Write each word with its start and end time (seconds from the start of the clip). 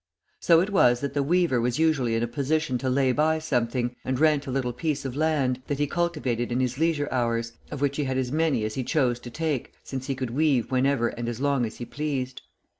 So 0.39 0.61
it 0.61 0.71
was 0.71 0.99
that 1.01 1.13
the 1.13 1.21
weaver 1.21 1.61
was 1.61 1.77
usually 1.77 2.15
in 2.15 2.23
a 2.23 2.27
position 2.27 2.79
to 2.79 2.89
lay 2.89 3.11
by 3.11 3.37
something, 3.37 3.95
and 4.03 4.19
rent 4.19 4.47
a 4.47 4.51
little 4.51 4.73
piece 4.73 5.05
of 5.05 5.15
land, 5.15 5.61
that 5.67 5.77
he 5.77 5.85
cultivated 5.85 6.51
in 6.51 6.59
his 6.59 6.79
leisure 6.79 7.07
hours, 7.11 7.51
of 7.69 7.81
which 7.81 7.97
he 7.97 8.05
had 8.05 8.17
as 8.17 8.31
many 8.31 8.65
as 8.65 8.73
he 8.73 8.83
chose 8.83 9.19
to 9.19 9.29
take, 9.29 9.73
since 9.83 10.07
he 10.07 10.15
could 10.15 10.31
weave 10.31 10.71
whenever 10.71 11.09
and 11.09 11.29
as 11.29 11.39
long 11.39 11.67
as 11.67 11.77
he 11.77 11.85
pleased. 11.85 12.41